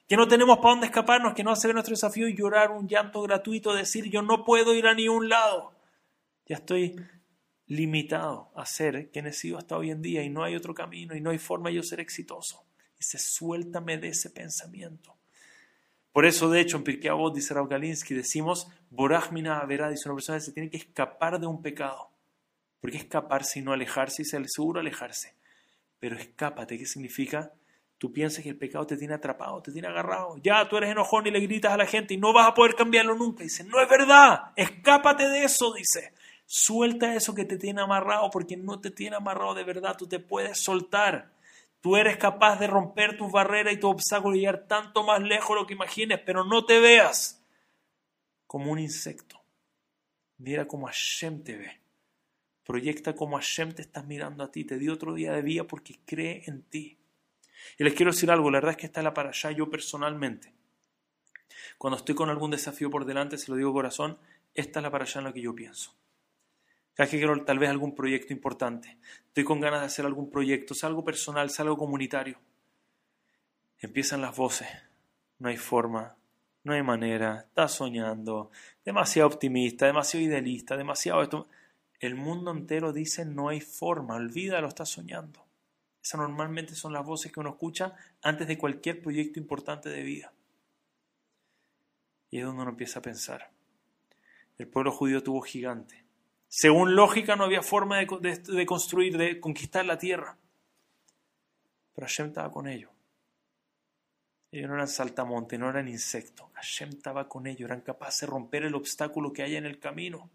que 0.09 0.17
no 0.17 0.29
tenemos 0.29 0.59
para 0.59 0.71
dónde 0.71 0.87
escaparnos, 0.87 1.35
que 1.35 1.45
no 1.45 1.51
hacer 1.51 1.73
nuestro 1.73 1.93
desafío 1.93 2.29
y 2.29 2.37
llorar 2.37 2.71
un 2.71 2.89
llanto 2.89 3.23
gratuito, 3.23 3.75
decir 3.75 4.11
yo 4.11 4.23
no 4.23 4.45
puedo 4.45 4.75
ir 4.75 4.87
a 4.87 4.95
ningún 4.95 5.29
lado. 5.29 5.73
Ya 6.47 6.57
estoy 6.57 6.97
limitado 7.67 8.53
a 8.55 8.67
ser 8.67 9.11
quien 9.11 9.27
he 9.27 9.33
sido 9.33 9.59
hasta 9.59 9.77
hoy 9.77 9.91
en 9.91 10.03
día 10.03 10.23
y 10.23 10.31
no 10.31 10.45
hay 10.45 10.55
otro 10.57 10.75
camino 10.75 11.17
y 11.17 11.21
no 11.21 11.31
hay 11.31 11.39
forma 11.39 11.71
de 11.71 11.83
ser 11.83 12.01
exitoso. 12.01 12.65
Dice, 12.99 13.19
suéltame 13.19 13.99
de 13.99 14.09
ese 14.09 14.31
pensamiento. 14.31 15.17
Por 16.13 16.27
eso, 16.27 16.49
de 16.49 16.61
hecho, 16.61 16.77
en 16.77 16.85
Pirkei 16.85 17.11
Avot, 17.11 17.35
dice 17.35 17.55
Rav 17.55 17.69
Galinsky, 17.69 18.15
decimos, 18.15 18.69
Borahmina 18.91 19.65
verá, 19.65 19.91
dice 19.91 20.09
una 20.09 20.17
persona 20.17 20.39
se 20.41 20.53
tiene 20.53 20.71
que 20.71 20.77
escapar 20.77 21.41
de 21.41 21.47
un 21.47 21.61
pecado. 21.61 22.11
Porque 22.81 22.99
escapar 22.99 23.45
sino 23.45 23.73
alejarse 23.73 24.23
y 24.23 24.25
ser 24.25 24.49
seguro 24.49 24.81
alejarse. 24.81 25.35
Pero 25.99 26.17
escápate, 26.17 26.79
¿qué 26.79 26.87
significa? 26.87 27.53
tú 28.05 28.13
piensas 28.13 28.43
que 28.43 28.51
el 28.51 28.59
pecado 28.59 28.87
te 28.87 28.99
tiene 28.99 29.15
atrapado, 29.15 29.63
te 29.63 29.73
tiene 29.73 29.89
agarrado. 29.89 30.37
Ya 30.43 30.69
tú 30.69 30.77
eres 30.77 30.91
enojón 30.91 31.27
y 31.27 31.31
le 31.31 31.41
gritas 31.41 31.73
a 31.73 31.77
la 31.79 31.87
gente 31.87 32.13
y 32.13 32.19
no 32.19 32.35
vas 32.35 32.49
a 32.49 32.53
poder 32.53 32.75
cambiarlo 32.75 33.15
nunca. 33.15 33.43
Dice, 33.43 33.65
no 33.65 33.81
es 33.81 33.89
verdad, 33.89 34.53
escápate 34.57 35.27
de 35.27 35.45
eso, 35.45 35.73
dice. 35.73 36.13
Suelta 36.47 37.15
eso 37.15 37.35
que 37.35 37.45
te 37.45 37.57
tiene 37.57 37.83
amarrado 37.83 38.31
porque 38.31 38.57
no 38.57 38.81
te 38.81 38.91
tiene 38.91 39.17
amarrado 39.17 39.55
de 39.55 39.65
verdad, 39.65 39.97
tú 39.97 40.07
te 40.07 40.19
puedes 40.19 40.59
soltar. 40.59 41.33
Tú 41.81 41.97
eres 41.97 42.17
capaz 42.17 42.59
de 42.59 42.67
romper 42.67 43.17
tus 43.17 43.31
barreras 43.31 43.75
y 43.75 43.77
tus 43.77 43.91
obstáculos 43.91 44.37
y 44.37 44.41
llegar 44.41 44.67
tanto 44.67 45.05
más 45.05 45.21
lejos 45.21 45.51
de 45.51 45.61
lo 45.61 45.67
que 45.67 45.75
imagines, 45.75 46.21
pero 46.25 46.45
no 46.45 46.65
te 46.65 46.81
veas 46.81 47.45
como 48.47 48.73
un 48.73 48.79
insecto. 48.79 49.43
Mira 50.39 50.67
cómo 50.67 50.87
Hashem 50.87 51.45
te 51.45 51.57
ve. 51.57 51.81
Proyecta 52.65 53.15
como 53.15 53.37
Hashem 53.37 53.73
te 53.73 53.83
estás 53.83 54.07
mirando 54.07 54.43
a 54.43 54.51
ti. 54.51 54.65
Te 54.65 54.79
dio 54.79 54.93
otro 54.93 55.15
día 55.15 55.33
de 55.33 55.43
vida 55.43 55.65
porque 55.65 55.99
cree 56.07 56.43
en 56.47 56.63
ti. 56.63 56.99
Y 57.79 57.85
les 57.85 57.95
quiero 57.95 58.13
decir 58.13 58.31
algo, 58.31 58.51
la 58.51 58.59
verdad 58.59 58.73
es 58.73 58.77
que 58.79 58.87
está 58.87 59.03
la 59.03 59.15
para 59.15 59.31
allá 59.31 59.51
yo 59.51 59.69
personalmente. 59.69 60.53
Cuando 61.79 61.99
estoy 61.99 62.15
con 62.15 62.31
algún 62.31 62.51
desafío 62.51 62.91
por 62.91 63.05
delante, 63.05 63.39
se 63.39 63.51
lo 63.51 63.57
digo 63.57 63.73
corazón, 63.73 64.19
esta 64.55 64.81
es 64.81 64.83
la 64.83 64.91
para 64.91 65.05
allá 65.05 65.19
en 65.19 65.25
la 65.25 65.33
que 65.33 65.43
yo 65.43 65.55
pienso. 65.55 65.95
Cada 66.95 67.11
que 67.11 67.19
quiero 67.19 67.45
tal 67.45 67.59
vez 67.59 67.71
algún 67.71 67.95
proyecto 67.95 68.33
importante, 68.33 68.99
estoy 69.27 69.43
con 69.45 69.61
ganas 69.61 69.81
de 69.81 69.87
hacer 69.87 70.07
algún 70.07 70.31
proyecto, 70.31 70.75
sea 70.75 70.89
algo 70.89 71.05
personal, 71.05 71.51
sea 71.51 71.65
algo 71.65 71.77
comunitario. 71.77 72.39
Empiezan 73.81 74.21
las 74.21 74.37
voces, 74.37 74.69
no 75.41 75.49
hay 75.49 75.57
forma, 75.57 76.17
no 76.63 76.73
hay 76.73 76.83
manera, 76.83 77.47
estás 77.49 77.73
soñando, 77.73 78.51
demasiado 78.85 79.29
optimista, 79.29 79.87
demasiado 79.87 80.25
idealista, 80.25 80.77
demasiado 80.77 81.23
esto. 81.23 81.49
El 81.99 82.15
mundo 82.15 82.53
entero 82.53 82.93
dice 82.93 83.25
no 83.25 83.49
hay 83.49 83.61
forma, 83.61 84.15
olvídalo, 84.15 84.69
estás 84.69 84.89
soñando. 84.89 85.45
Esas 86.03 86.21
normalmente 86.21 86.75
son 86.75 86.93
las 86.93 87.05
voces 87.05 87.33
que 87.33 87.41
uno 87.41 87.51
escucha 87.51 87.95
antes 88.23 88.47
de 88.47 88.57
cualquier 88.57 89.03
proyecto 89.03 89.41
importante 89.41 89.89
de 89.89 90.03
vida. 90.03 90.33
Y 92.31 92.39
es 92.39 92.45
donde 92.45 92.63
uno 92.63 92.71
empieza 92.71 93.01
a 93.01 93.03
pensar. 93.03 93.51
El 94.59 94.69
pueblo 94.69 94.93
judío 94.93 95.23
tuvo 95.23 95.41
gigante. 95.41 96.04
Según 96.57 96.95
lógica 96.95 97.35
no 97.35 97.43
había 97.43 97.63
forma 97.63 97.99
de, 97.99 98.67
construir, 98.67 99.19
de 99.19 99.41
conquistar 99.41 99.85
la 99.85 99.99
tierra. 99.99 100.39
Pero 101.93 102.07
Hashem 102.07 102.29
estaba 102.29 102.53
con 102.53 102.69
ellos. 102.69 102.93
Ellos 104.53 104.69
no 104.69 104.77
eran 104.77 104.87
saltamonte, 104.87 105.59
no 105.59 105.69
eran 105.69 105.89
insectos. 105.89 106.47
Hashem 106.55 106.91
estaba 106.91 107.29
con 107.29 107.49
ellos, 107.49 107.69
eran 107.69 107.81
capaces 107.81 108.21
de 108.21 108.27
romper 108.29 108.63
el 108.63 108.77
obstáculo 108.77 109.33
que 109.33 109.43
haya 109.43 109.59
en 109.59 109.67
el 109.67 109.81
camino. 109.81 110.31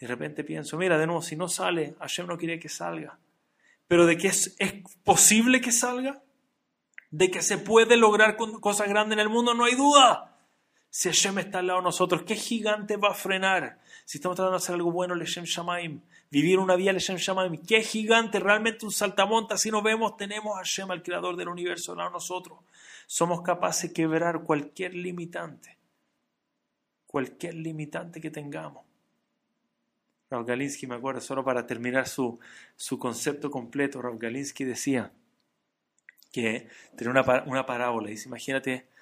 de 0.00 0.06
repente 0.06 0.44
pienso, 0.44 0.78
mira, 0.78 0.96
de 0.96 1.06
nuevo, 1.06 1.20
si 1.20 1.36
no 1.36 1.46
sale, 1.46 1.94
Hashem 1.98 2.26
no 2.26 2.38
quería 2.38 2.58
que 2.58 2.70
salga 2.70 3.18
pero 3.88 4.06
de 4.06 4.16
que 4.16 4.28
es, 4.28 4.56
posible 5.04 5.60
que 5.60 5.72
salga, 5.72 6.22
de 7.10 7.30
que 7.30 7.42
se 7.42 7.58
puede 7.58 7.96
lograr 7.96 8.36
cosas 8.36 8.88
grandes 8.88 9.16
en 9.16 9.20
el 9.20 9.28
mundo, 9.28 9.54
no 9.54 9.64
hay 9.64 9.74
duda. 9.74 10.35
Si 10.96 11.10
Hashem 11.10 11.40
está 11.40 11.58
al 11.58 11.66
lado 11.66 11.80
de 11.80 11.84
nosotros, 11.84 12.22
¿qué 12.22 12.34
gigante 12.34 12.96
va 12.96 13.10
a 13.10 13.14
frenar? 13.14 13.78
Si 14.06 14.16
estamos 14.16 14.34
tratando 14.34 14.56
de 14.56 14.62
hacer 14.62 14.76
algo 14.76 14.90
bueno, 14.90 15.14
Leshem 15.14 15.44
Shamaim, 15.44 16.00
vivir 16.30 16.58
una 16.58 16.74
vía 16.74 16.90
Leshem 16.90 17.16
Shamaim, 17.18 17.58
¿qué 17.66 17.82
gigante? 17.82 18.40
Realmente 18.40 18.86
un 18.86 18.90
saltamonta, 18.90 19.58
si 19.58 19.70
no 19.70 19.82
vemos, 19.82 20.16
tenemos 20.16 20.54
a 20.54 20.60
Hashem, 20.60 20.90
al 20.90 21.02
creador 21.02 21.36
del 21.36 21.48
universo, 21.48 21.92
al 21.92 21.98
lado 21.98 22.08
de 22.08 22.14
nosotros. 22.14 22.60
Somos 23.06 23.42
capaces 23.42 23.90
de 23.90 23.94
quebrar 23.94 24.42
cualquier 24.42 24.94
limitante, 24.94 25.76
cualquier 27.06 27.56
limitante 27.56 28.18
que 28.18 28.30
tengamos. 28.30 28.82
Rav 30.30 30.46
Galinsky, 30.46 30.86
me 30.86 30.94
acuerdo, 30.94 31.20
solo 31.20 31.44
para 31.44 31.66
terminar 31.66 32.08
su, 32.08 32.40
su 32.74 32.98
concepto 32.98 33.50
completo, 33.50 34.00
Rav 34.00 34.16
Galinsky 34.16 34.64
decía 34.64 35.12
que 36.32 36.68
tenía 36.96 37.10
una, 37.10 37.44
una 37.44 37.66
parábola. 37.66 38.08
Dice, 38.08 38.30
imagínate, 38.30 38.95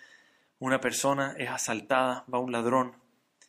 una 0.65 0.81
persona 0.81 1.35
es 1.39 1.51
asaltada, 1.51 2.25
va 2.33 2.39
un 2.39 2.53
ladrón, 2.53 2.97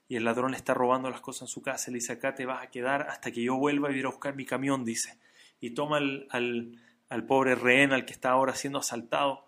y 0.08 0.18
el 0.18 0.26
ladrón 0.26 0.52
le 0.52 0.58
está 0.58 0.74
robando 0.74 1.10
las 1.10 1.22
cosas 1.22 1.44
en 1.44 1.48
su 1.48 1.62
casa. 1.62 1.90
Le 1.90 1.96
dice, 1.96 2.14
acá 2.14 2.36
te 2.36 2.46
vas 2.46 2.64
a 2.64 2.70
quedar 2.70 3.04
hasta 3.04 3.32
que 3.32 3.44
yo 3.44 3.56
vuelva 3.56 3.90
a 3.90 3.92
ir 3.92 4.06
a 4.06 4.10
buscar 4.10 4.36
mi 4.36 4.46
camión, 4.46 4.86
dice. 4.86 5.18
Y 5.60 5.72
toma 5.72 5.98
al, 5.98 6.28
al, 6.30 6.80
al 7.10 7.26
pobre 7.26 7.56
rehén, 7.56 7.92
al 7.92 8.06
que 8.06 8.14
está 8.14 8.30
ahora 8.32 8.54
siendo 8.54 8.80
asaltado, 8.80 9.46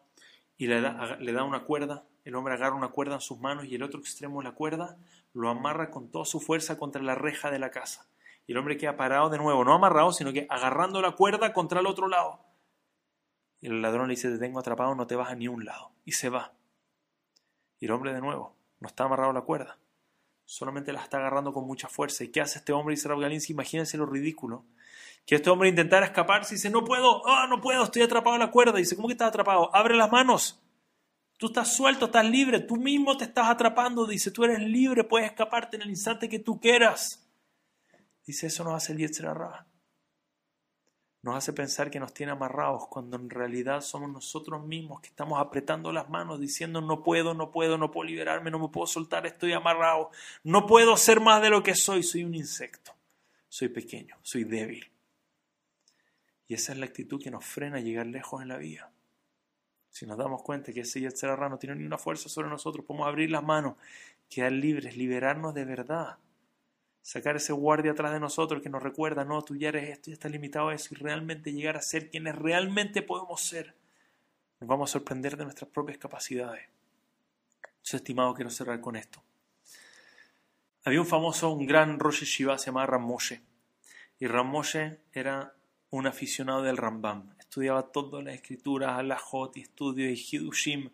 y 0.57 0.67
le 0.67 0.81
da, 0.81 1.17
le 1.19 1.31
da 1.31 1.43
una 1.43 1.63
cuerda. 1.63 2.05
El 2.25 2.35
hombre 2.35 2.55
agarra 2.55 2.75
una 2.75 2.89
cuerda 2.89 3.15
en 3.15 3.21
sus 3.21 3.39
manos 3.39 3.65
y 3.65 3.75
el 3.75 3.83
otro 3.83 3.99
extremo 3.99 4.39
de 4.39 4.49
la 4.49 4.55
cuerda 4.55 4.97
lo 5.33 5.49
amarra 5.49 5.91
con 5.91 6.09
toda 6.09 6.25
su 6.25 6.39
fuerza 6.39 6.77
contra 6.77 7.01
la 7.01 7.15
reja 7.15 7.51
de 7.51 7.59
la 7.59 7.69
casa 7.69 8.07
y 8.47 8.53
el 8.53 8.57
hombre 8.57 8.77
queda 8.77 8.95
parado 8.95 9.29
de 9.29 9.37
nuevo, 9.37 9.65
no 9.65 9.73
amarrado, 9.73 10.13
sino 10.13 10.31
que 10.31 10.47
agarrando 10.49 11.01
la 11.01 11.11
cuerda 11.11 11.51
contra 11.51 11.81
el 11.81 11.85
otro 11.85 12.07
lado. 12.07 12.39
Y 13.59 13.67
el 13.67 13.81
ladrón 13.81 14.07
le 14.07 14.15
dice, 14.15 14.31
te 14.31 14.39
tengo 14.39 14.59
atrapado, 14.59 14.95
no 14.95 15.05
te 15.05 15.17
vas 15.17 15.29
a 15.29 15.35
ni 15.35 15.49
un 15.49 15.65
lado. 15.65 15.91
Y 16.05 16.13
se 16.13 16.29
va. 16.29 16.53
Y 17.79 17.85
el 17.85 17.91
hombre 17.91 18.13
de 18.13 18.21
nuevo, 18.21 18.55
no 18.79 18.87
está 18.87 19.05
amarrado 19.05 19.31
a 19.31 19.33
la 19.33 19.41
cuerda. 19.41 19.77
Solamente 20.45 20.93
la 20.93 21.01
está 21.01 21.17
agarrando 21.17 21.51
con 21.51 21.65
mucha 21.65 21.89
fuerza. 21.89 22.23
¿Y 22.23 22.29
qué 22.29 22.41
hace 22.41 22.59
este 22.59 22.71
hombre? 22.71 22.95
Dice 22.95 23.09
Rav 23.09 23.19
imagínense 23.49 23.97
lo 23.97 24.05
ridículo. 24.05 24.63
Que 25.25 25.35
este 25.35 25.49
hombre 25.49 25.67
intentara 25.67 26.05
escaparse 26.05 26.53
y 26.53 26.57
dice, 26.57 26.69
no 26.69 26.85
puedo, 26.85 27.27
ah, 27.27 27.47
no 27.49 27.59
puedo, 27.59 27.83
estoy 27.83 28.01
atrapado 28.01 28.37
a 28.37 28.39
la 28.39 28.49
cuerda. 28.49 28.79
Y 28.79 28.83
dice, 28.83 28.95
¿cómo 28.95 29.09
que 29.09 29.13
estás 29.13 29.27
atrapado? 29.27 29.75
Abre 29.75 29.95
las 29.95 30.09
manos. 30.09 30.61
Tú 31.37 31.47
estás 31.47 31.75
suelto, 31.75 32.05
estás 32.05 32.25
libre, 32.25 32.61
tú 32.61 32.77
mismo 32.77 33.17
te 33.17 33.25
estás 33.25 33.49
atrapando. 33.49 34.07
Dice, 34.07 34.31
tú 34.31 34.45
eres 34.45 34.59
libre, 34.59 35.03
puedes 35.03 35.29
escaparte 35.29 35.75
en 35.75 35.83
el 35.83 35.89
instante 35.89 36.29
que 36.29 36.39
tú 36.39 36.59
quieras. 36.59 37.27
Dice, 38.25 38.47
eso 38.47 38.63
no 38.63 38.73
hace 38.73 38.93
el 38.93 38.99
Yetzirah. 38.99 39.67
Nos 41.27 41.35
hace 41.35 41.51
pensar 41.51 41.91
que 41.91 41.99
nos 41.99 42.13
tiene 42.13 42.31
amarrados 42.31 42.87
cuando 42.87 43.17
en 43.17 43.29
realidad 43.29 43.81
somos 43.81 44.09
nosotros 44.09 44.65
mismos 44.65 45.01
que 45.01 45.09
estamos 45.09 45.39
apretando 45.41 45.91
las 45.91 46.09
manos 46.09 46.39
diciendo 46.39 46.79
no 46.79 47.03
puedo, 47.03 47.33
no 47.33 47.51
puedo, 47.51 47.77
no 47.77 47.91
puedo 47.91 48.07
liberarme, 48.07 48.49
no 48.49 48.59
me 48.59 48.69
puedo 48.69 48.87
soltar, 48.87 49.25
estoy 49.25 49.51
amarrado, 49.51 50.09
no 50.43 50.65
puedo 50.65 50.95
ser 50.95 51.19
más 51.19 51.41
de 51.41 51.49
lo 51.49 51.63
que 51.63 51.75
soy, 51.75 52.01
soy 52.01 52.23
un 52.23 52.33
insecto, 52.33 52.95
soy 53.49 53.67
pequeño, 53.67 54.15
soy 54.21 54.45
débil. 54.45 54.89
Y 56.47 56.53
esa 56.53 56.71
es 56.71 56.77
la 56.77 56.85
actitud 56.85 57.21
que 57.21 57.29
nos 57.29 57.43
frena 57.43 57.77
a 57.77 57.81
llegar 57.81 58.07
lejos 58.07 58.41
en 58.41 58.47
la 58.47 58.57
vida. 58.57 58.89
Si 59.89 60.05
nos 60.05 60.17
damos 60.17 60.41
cuenta 60.43 60.71
que 60.71 60.79
ese 60.81 61.01
Yetzirah 61.01 61.49
no 61.49 61.57
tiene 61.57 61.75
ni 61.75 61.85
una 61.85 61.97
fuerza 61.97 62.29
sobre 62.29 62.47
nosotros, 62.47 62.85
podemos 62.85 63.05
abrir 63.05 63.31
las 63.31 63.43
manos, 63.43 63.75
quedar 64.29 64.53
libres, 64.53 64.95
liberarnos 64.95 65.53
de 65.53 65.65
verdad 65.65 66.19
sacar 67.07 67.37
ese 67.37 67.53
guardia 67.53 67.93
atrás 67.93 68.11
de 68.11 68.19
nosotros 68.19 68.61
que 68.61 68.67
nos 68.67 68.83
recuerda, 68.83 69.23
no, 69.23 69.41
tú 69.41 69.55
ya 69.55 69.69
eres 69.69 69.91
esto, 69.91 70.09
ya 70.09 70.15
estás 70.15 70.29
limitado 70.29 70.67
a 70.67 70.75
eso, 70.75 70.89
y 70.91 70.97
realmente 70.97 71.53
llegar 71.53 71.77
a 71.77 71.81
ser 71.81 72.09
quienes 72.09 72.35
realmente 72.35 73.01
podemos 73.01 73.41
ser. 73.41 73.75
Nos 74.59 74.67
vamos 74.67 74.89
a 74.89 74.93
sorprender 74.93 75.37
de 75.37 75.45
nuestras 75.45 75.71
propias 75.71 75.99
capacidades. 75.99 76.67
Entonces, 77.63 77.93
estimado, 77.93 78.33
quiero 78.33 78.49
cerrar 78.49 78.81
con 78.81 78.97
esto. 78.97 79.23
Había 80.83 80.99
un 80.99 81.07
famoso, 81.07 81.49
un 81.49 81.65
gran 81.65 81.97
Rosh 81.97 82.25
Shiva, 82.25 82.57
se 82.57 82.65
llamaba 82.65 82.87
Ramoshe. 82.87 83.41
Y 84.19 84.27
Ramoshe 84.27 84.99
era 85.13 85.53
un 85.91 86.07
aficionado 86.07 86.61
del 86.61 86.75
Rambam. 86.75 87.33
Estudiaba 87.39 87.89
todas 87.89 88.21
las 88.21 88.35
escrituras, 88.35 88.99
Alajot 88.99 89.55
y 89.55 89.61
estudios 89.61 90.11
y 90.11 90.35
Hidushim 90.35 90.89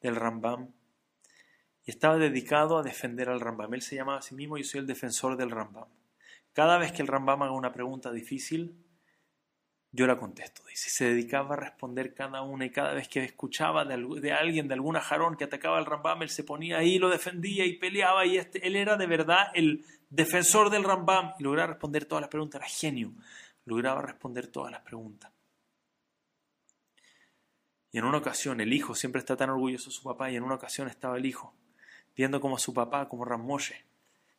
del 0.00 0.16
Rambam 0.16 0.72
y 1.84 1.90
estaba 1.90 2.16
dedicado 2.16 2.78
a 2.78 2.82
defender 2.82 3.28
al 3.28 3.40
Rambam. 3.40 3.74
Él 3.74 3.82
se 3.82 3.96
llamaba 3.96 4.18
a 4.18 4.22
sí 4.22 4.34
mismo 4.34 4.56
yo 4.56 4.64
soy 4.64 4.80
el 4.80 4.86
defensor 4.86 5.36
del 5.36 5.50
Rambam. 5.50 5.88
Cada 6.52 6.78
vez 6.78 6.92
que 6.92 7.02
el 7.02 7.08
Rambam 7.08 7.42
haga 7.42 7.52
una 7.52 7.72
pregunta 7.72 8.12
difícil, 8.12 8.76
yo 9.90 10.06
la 10.06 10.18
contesto. 10.18 10.62
Dice, 10.68 10.90
se 10.90 11.06
dedicaba 11.06 11.54
a 11.54 11.58
responder 11.58 12.14
cada 12.14 12.42
una 12.42 12.64
y 12.64 12.70
cada 12.70 12.94
vez 12.94 13.08
que 13.08 13.24
escuchaba 13.24 13.84
de, 13.84 14.32
alguien, 14.32 14.68
de 14.68 14.74
alguna 14.74 15.00
jarón 15.00 15.36
que 15.36 15.44
atacaba 15.44 15.78
al 15.78 15.86
Rambam, 15.86 16.22
él 16.22 16.30
se 16.30 16.44
ponía 16.44 16.78
ahí, 16.78 16.98
lo 16.98 17.10
defendía 17.10 17.66
y 17.66 17.78
peleaba 17.78 18.24
y 18.26 18.38
este, 18.38 18.66
él 18.66 18.76
era 18.76 18.96
de 18.96 19.06
verdad 19.06 19.48
el 19.54 19.84
defensor 20.08 20.70
del 20.70 20.84
Rambam 20.84 21.32
y 21.38 21.42
lograba 21.42 21.72
responder 21.72 22.04
todas 22.04 22.22
las 22.22 22.30
preguntas, 22.30 22.60
era 22.60 22.68
genio, 22.68 23.12
lograba 23.64 24.02
responder 24.02 24.46
todas 24.46 24.70
las 24.70 24.82
preguntas. 24.82 25.32
Y 27.90 27.98
en 27.98 28.04
una 28.04 28.18
ocasión 28.18 28.60
el 28.60 28.72
hijo 28.72 28.94
siempre 28.94 29.18
está 29.18 29.36
tan 29.36 29.50
orgulloso 29.50 29.90
de 29.90 29.96
su 29.96 30.02
papá 30.02 30.30
y 30.30 30.36
en 30.36 30.44
una 30.44 30.54
ocasión 30.54 30.88
estaba 30.88 31.18
el 31.18 31.26
hijo 31.26 31.54
viendo 32.16 32.40
como 32.40 32.58
su 32.58 32.74
papá, 32.74 33.08
como 33.08 33.24
Ramoshe, 33.24 33.84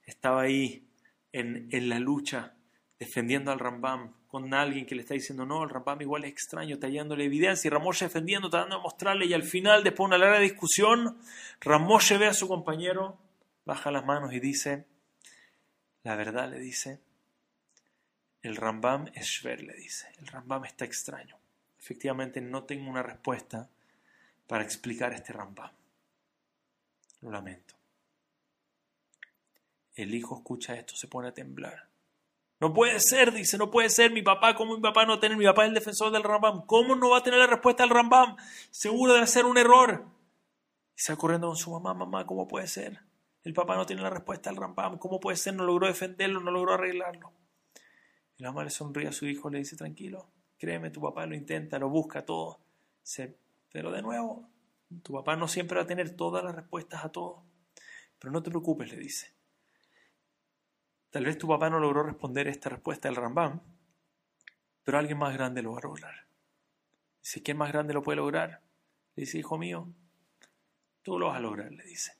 estaba 0.06 0.42
ahí 0.42 0.88
en, 1.32 1.90
la 1.90 2.00
lucha, 2.00 2.54
defendiendo 3.00 3.52
al 3.52 3.60
Rambam, 3.60 4.14
con 4.28 4.54
alguien 4.54 4.86
que 4.86 4.96
le 4.96 5.02
está 5.02 5.14
diciendo, 5.14 5.46
no, 5.46 5.64
el 5.64 5.70
Rambam 5.70 6.02
igual 6.02 6.24
es 6.24 6.32
extraño, 6.32 6.80
tallándole 6.80 7.26
evidencia, 7.26 7.68
y 7.68 7.72
Ramoshe 7.72 8.06
defendiendo, 8.06 8.50
tratando 8.50 8.78
de 8.78 8.82
mostrarle, 8.82 9.26
y 9.26 9.34
al 9.34 9.44
final, 9.44 9.84
después 9.84 10.10
de 10.10 10.16
una 10.16 10.26
larga 10.26 10.40
discusión, 10.40 11.18
Ramoshe 11.62 12.18
ve 12.18 12.28
a 12.28 12.34
su 12.34 12.48
compañero, 12.48 13.18
baja 13.66 13.92
las 13.92 14.06
manos 14.06 14.34
y 14.34 14.40
dice, 14.40 14.86
la 16.04 16.16
verdad 16.16 16.50
le 16.50 16.60
dice, 16.60 17.00
el 18.42 18.56
Rambam 18.56 19.10
es 19.14 19.26
Shver, 19.26 19.64
le 19.64 19.74
dice, 19.74 20.08
el 20.20 20.28
Rambam 20.28 20.66
está 20.66 20.86
extraño. 20.86 21.38
Efectivamente, 21.80 22.42
no 22.42 22.64
tengo 22.64 22.90
una 22.90 23.04
respuesta 23.04 23.70
para 24.48 24.64
explicar 24.64 25.14
este 25.14 25.34
Rambam. 25.34 25.72
Lo 27.24 27.32
lamento. 27.32 27.74
El 29.96 30.14
hijo 30.14 30.36
escucha 30.36 30.76
esto, 30.76 30.96
se 30.98 31.08
pone 31.08 31.30
a 31.30 31.34
temblar. 31.34 31.88
No 32.60 32.74
puede 32.74 33.00
ser, 33.00 33.32
dice, 33.32 33.58
no 33.58 33.72
puede 33.72 33.90
ser. 33.90 34.12
Mi 34.12 34.22
papá, 34.22 34.56
¿cómo 34.56 34.76
mi 34.76 34.82
papá 34.82 35.06
no 35.06 35.20
tiene? 35.20 35.38
Mi 35.38 35.46
papá 35.46 35.64
es 35.64 35.70
el 35.70 35.74
defensor 35.74 36.12
del 36.12 36.24
Rambam. 36.24 36.66
¿Cómo 36.66 36.96
no 36.96 37.12
va 37.12 37.20
a 37.20 37.24
tener 37.24 37.40
la 37.40 37.48
respuesta 37.48 37.84
al 37.84 37.90
Rambam? 37.90 38.36
Seguro 38.72 39.14
de 39.14 39.22
hacer 39.22 39.46
un 39.46 39.58
error. 39.58 40.06
Y 40.98 41.02
se 41.02 41.14
va 41.14 41.18
corriendo 41.18 41.48
con 41.48 41.56
su 41.56 41.72
mamá, 41.72 41.94
mamá, 41.94 42.26
¿cómo 42.26 42.46
puede 42.46 42.68
ser? 42.68 43.00
El 43.44 43.54
papá 43.54 43.78
no 43.78 43.86
tiene 43.86 44.02
la 44.02 44.10
respuesta 44.10 44.50
al 44.50 44.58
Rambam. 44.58 44.98
¿Cómo 44.98 45.22
puede 45.22 45.38
ser? 45.38 45.54
No 45.54 45.64
logró 45.64 45.88
defenderlo, 45.88 46.42
no 46.42 46.52
logró 46.52 46.74
arreglarlo. 46.74 47.32
Y 48.38 48.44
la 48.44 48.50
mamá 48.50 48.66
le 48.66 48.70
sonríe 48.70 49.08
a 49.08 49.14
su 49.14 49.28
hijo, 49.28 49.50
le 49.50 49.60
dice, 49.60 49.78
tranquilo, 49.78 50.28
créeme, 50.58 50.90
tu 50.90 51.00
papá 51.00 51.26
lo 51.26 51.36
intenta, 51.36 51.80
lo 51.80 51.90
busca 51.90 52.26
todo. 52.26 52.60
pero 53.72 53.92
de 53.92 54.02
nuevo, 54.02 54.50
tu 55.02 55.14
papá 55.14 55.36
no 55.36 55.48
siempre 55.48 55.78
va 55.78 55.84
a 55.84 55.88
tener 55.88 56.16
todas 56.16 56.44
las 56.44 56.56
respuestas 56.56 57.04
a 57.04 57.10
todo. 57.10 57.44
Pero 58.20 58.32
no 58.32 58.44
te 58.44 58.50
preocupes, 58.50 58.92
le 58.92 58.98
dice. 58.98 59.34
Tal 61.10 61.26
vez 61.26 61.38
tu 61.38 61.48
papá 61.48 61.70
no 61.70 61.80
logró 61.80 62.04
responder 62.04 62.48
esta 62.48 62.70
respuesta 62.70 63.08
del 63.08 63.18
Rambam, 63.18 63.62
pero 64.84 64.98
alguien 64.98 65.18
más 65.18 65.34
grande 65.34 65.62
lo 65.62 65.74
va 65.74 65.80
a 65.80 65.84
lograr. 65.84 66.26
Dice, 67.22 67.44
¿quién 67.44 67.58
más 67.58 67.72
grande 67.72 67.94
lo 67.94 68.02
puede 68.02 68.18
lograr? 68.18 68.62
Le 69.16 69.22
dice, 69.22 69.38
hijo 69.38 69.58
mío, 69.58 69.88
tú 71.04 71.20
lo 71.20 71.28
vas 71.28 71.38
a 71.38 71.42
lograr, 71.42 71.72
le 71.72 71.84
dice. 71.84 72.14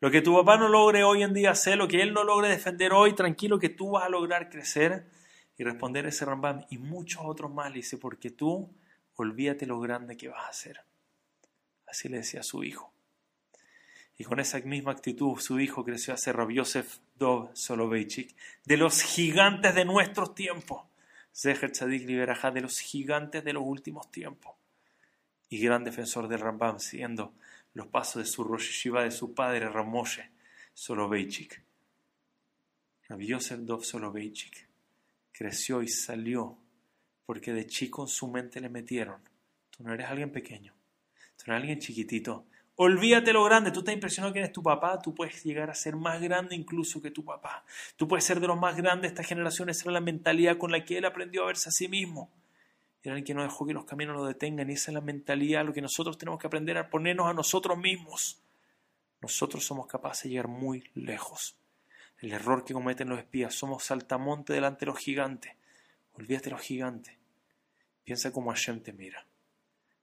Lo 0.00 0.10
que 0.10 0.22
tu 0.22 0.34
papá 0.34 0.56
no 0.56 0.68
logre 0.68 1.04
hoy 1.04 1.22
en 1.22 1.34
día 1.34 1.50
hacer, 1.50 1.76
lo 1.76 1.88
que 1.88 2.02
él 2.02 2.12
no 2.12 2.24
logre 2.24 2.48
defender 2.48 2.92
hoy, 2.92 3.14
tranquilo 3.14 3.58
que 3.58 3.68
tú 3.68 3.90
vas 3.90 4.04
a 4.04 4.08
lograr 4.08 4.48
crecer 4.48 5.06
y 5.56 5.64
responder 5.64 6.06
ese 6.06 6.24
Rambam 6.24 6.64
y 6.70 6.78
muchos 6.78 7.22
otros 7.24 7.52
más, 7.52 7.70
le 7.70 7.76
dice, 7.76 7.98
porque 7.98 8.30
tú 8.30 8.74
olvídate 9.14 9.66
lo 9.66 9.80
grande 9.80 10.16
que 10.16 10.28
vas 10.28 10.48
a 10.48 10.52
ser. 10.52 10.80
Así 11.92 12.38
a 12.38 12.42
su 12.42 12.64
hijo. 12.64 12.90
Y 14.16 14.24
con 14.24 14.40
esa 14.40 14.58
misma 14.60 14.92
actitud 14.92 15.38
su 15.38 15.60
hijo 15.60 15.84
creció 15.84 16.14
a 16.14 16.16
ser 16.16 16.36
Rabbi 16.36 16.54
Yosef 16.54 17.00
Dov 17.16 17.50
Soloveitchik, 17.54 18.34
de 18.64 18.78
los 18.78 19.02
gigantes 19.02 19.74
de 19.74 19.84
nuestros 19.84 20.34
tiempos. 20.34 20.86
Zeher 21.34 21.70
Tzadik 21.70 22.06
Liberajá, 22.06 22.50
de 22.50 22.62
los 22.62 22.78
gigantes 22.78 23.44
de 23.44 23.52
los 23.52 23.62
últimos 23.66 24.10
tiempos. 24.10 24.54
Y 25.50 25.58
gran 25.58 25.84
defensor 25.84 26.28
del 26.28 26.40
Rambam, 26.40 26.78
siguiendo 26.80 27.34
los 27.74 27.88
pasos 27.88 28.22
de 28.22 28.30
su 28.30 28.42
Rosh 28.42 28.70
Shiva, 28.70 29.04
de 29.04 29.10
su 29.10 29.34
padre 29.34 29.68
Ramoshe 29.68 30.30
Soloveitchik. 30.72 31.62
Rabbi 33.10 33.26
Yosef 33.26 33.60
Dov 33.60 33.84
Soloveitchik 33.84 34.66
creció 35.30 35.82
y 35.82 35.88
salió 35.88 36.56
porque 37.26 37.52
de 37.52 37.66
chico 37.66 38.04
en 38.04 38.08
su 38.08 38.28
mente 38.28 38.62
le 38.62 38.70
metieron. 38.70 39.20
Tú 39.68 39.84
no 39.84 39.92
eres 39.92 40.06
alguien 40.06 40.32
pequeño 40.32 40.74
pero 41.44 41.56
alguien 41.56 41.78
chiquitito. 41.78 42.46
Olvídate 42.76 43.32
lo 43.32 43.44
grande, 43.44 43.70
tú 43.70 43.80
estás 43.80 43.94
impresionado 43.94 44.32
que 44.32 44.38
eres 44.38 44.52
tu 44.52 44.62
papá, 44.62 44.98
tú 45.00 45.14
puedes 45.14 45.44
llegar 45.44 45.68
a 45.70 45.74
ser 45.74 45.94
más 45.94 46.20
grande 46.20 46.56
incluso 46.56 47.02
que 47.02 47.10
tu 47.10 47.24
papá. 47.24 47.64
Tú 47.96 48.08
puedes 48.08 48.24
ser 48.24 48.40
de 48.40 48.46
los 48.46 48.58
más 48.58 48.76
grandes 48.76 49.02
de 49.02 49.08
esta 49.08 49.22
generación, 49.22 49.68
esa 49.68 49.84
era 49.84 49.92
la 49.92 50.00
mentalidad 50.00 50.56
con 50.56 50.72
la 50.72 50.84
que 50.84 50.98
él 50.98 51.04
aprendió 51.04 51.42
a 51.42 51.46
verse 51.46 51.68
a 51.68 51.72
sí 51.72 51.86
mismo. 51.88 52.30
Era 53.02 53.16
el 53.16 53.24
que 53.24 53.34
no 53.34 53.42
dejó 53.42 53.66
que 53.66 53.74
los 53.74 53.84
caminos 53.84 54.16
lo 54.16 54.24
detengan 54.24 54.70
y 54.70 54.74
esa 54.74 54.90
es 54.90 54.94
la 54.94 55.00
mentalidad, 55.00 55.64
lo 55.66 55.72
que 55.72 55.82
nosotros 55.82 56.16
tenemos 56.16 56.40
que 56.40 56.46
aprender 56.46 56.78
a 56.78 56.88
ponernos 56.88 57.26
a 57.26 57.34
nosotros 57.34 57.76
mismos. 57.76 58.40
Nosotros 59.20 59.64
somos 59.64 59.86
capaces 59.86 60.24
de 60.24 60.30
llegar 60.30 60.48
muy 60.48 60.90
lejos. 60.94 61.56
El 62.20 62.32
error 62.32 62.64
que 62.64 62.72
cometen 62.74 63.08
los 63.08 63.18
espías, 63.18 63.54
somos 63.54 63.84
saltamonte 63.84 64.52
delante 64.52 64.80
de 64.80 64.86
los 64.86 64.98
gigantes. 64.98 65.52
Olvídate 66.14 66.46
de 66.46 66.50
los 66.52 66.60
gigantes. 66.60 67.16
Piensa 68.04 68.32
como 68.32 68.50
Hashem 68.50 68.80
te 68.80 68.92
mira. 68.92 69.26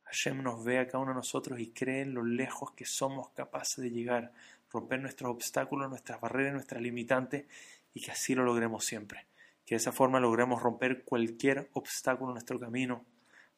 Hashem 0.10 0.42
nos 0.42 0.63
ve 0.63 0.80
a 0.80 0.88
cada 0.88 1.00
uno 1.00 1.12
de 1.12 1.18
nosotros 1.18 1.60
y 1.60 1.72
cree 1.72 2.01
en 2.01 2.16
lo 2.16 2.24
lejos 2.24 2.72
que 2.72 2.86
somos 2.86 3.30
capaces 3.30 3.84
de 3.84 3.92
llegar, 3.92 4.34
romper 4.72 5.00
nuestros 5.00 5.30
obstáculos, 5.30 5.88
nuestras 5.88 6.20
barreras, 6.20 6.54
nuestras 6.54 6.82
limitantes 6.82 7.46
y 7.94 8.01
que 8.01 8.12
así 8.12 8.34
lo 8.34 8.44
logremos 8.44 8.84
siempre. 8.84 9.28
Que 9.66 9.75
de 9.75 9.78
esa 9.78 9.92
forma 9.92 10.20
logremos 10.20 10.63
romper 10.63 11.04
cualquier 11.04 11.70
obstáculo 11.74 12.32
en 12.32 12.36
nuestro 12.36 12.60
camino. 12.60 13.06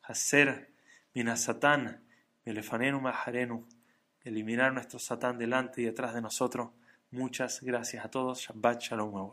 Hacer 0.04 0.72
minasatán, 1.14 2.04
elefanenu 2.44 3.00
maharenu, 3.00 3.66
eliminar 4.26 4.74
nuestro 4.74 5.00
satán 5.00 5.38
delante 5.38 5.82
y 5.82 5.86
detrás 5.86 6.14
de 6.14 6.22
nosotros. 6.22 6.72
Muchas 7.12 7.62
gracias 7.62 8.04
a 8.04 8.10
todos. 8.10 8.42
Shabbat 8.42 8.82
Shalom 8.82 9.32